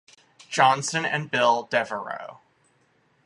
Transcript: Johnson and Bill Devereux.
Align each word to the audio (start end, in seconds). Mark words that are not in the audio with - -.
Johnson 0.49 1.05
and 1.05 1.29
Bill 1.29 1.61
Devereux. 1.69 2.39